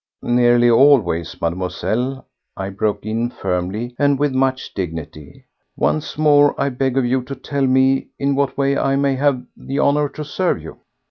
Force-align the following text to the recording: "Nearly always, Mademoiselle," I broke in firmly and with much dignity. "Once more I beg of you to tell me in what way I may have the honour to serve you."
"Nearly 0.23 0.67
always, 0.67 1.39
Mademoiselle," 1.39 2.25
I 2.57 2.69
broke 2.71 3.05
in 3.05 3.29
firmly 3.29 3.95
and 3.99 4.17
with 4.17 4.33
much 4.33 4.73
dignity. 4.73 5.45
"Once 5.75 6.17
more 6.17 6.59
I 6.59 6.69
beg 6.69 6.97
of 6.97 7.05
you 7.05 7.21
to 7.21 7.35
tell 7.35 7.67
me 7.67 8.07
in 8.17 8.33
what 8.33 8.57
way 8.57 8.75
I 8.75 8.95
may 8.95 9.13
have 9.17 9.45
the 9.55 9.79
honour 9.79 10.09
to 10.09 10.25
serve 10.25 10.59
you." 10.59 10.79